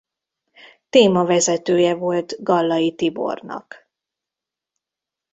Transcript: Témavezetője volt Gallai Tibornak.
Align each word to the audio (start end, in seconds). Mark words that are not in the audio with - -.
Témavezetője 0.89 1.95
volt 1.95 2.43
Gallai 2.43 2.95
Tibornak. 2.95 3.89